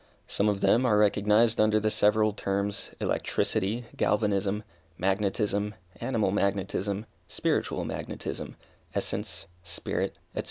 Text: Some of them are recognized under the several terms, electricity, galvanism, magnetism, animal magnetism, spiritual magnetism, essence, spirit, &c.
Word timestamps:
Some 0.25 0.49
of 0.49 0.61
them 0.61 0.83
are 0.83 0.97
recognized 0.97 1.61
under 1.61 1.79
the 1.79 1.91
several 1.91 2.33
terms, 2.33 2.89
electricity, 2.99 3.85
galvanism, 3.95 4.63
magnetism, 4.97 5.75
animal 5.97 6.31
magnetism, 6.31 7.05
spiritual 7.27 7.85
magnetism, 7.85 8.55
essence, 8.95 9.45
spirit, 9.61 10.17
&c. 10.35 10.39